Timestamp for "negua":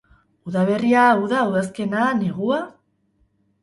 2.25-2.61